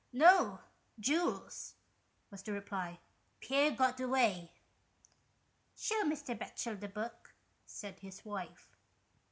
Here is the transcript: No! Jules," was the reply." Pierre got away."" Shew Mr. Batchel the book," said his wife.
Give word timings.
No! 0.13 0.61
Jules," 0.99 1.75
was 2.31 2.41
the 2.41 2.51
reply." 2.53 2.99
Pierre 3.39 3.69
got 3.69 3.99
away."" 3.99 4.51
Shew 5.77 6.05
Mr. 6.05 6.35
Batchel 6.35 6.79
the 6.79 6.87
book," 6.87 7.35
said 7.67 7.99
his 7.99 8.25
wife. 8.25 8.75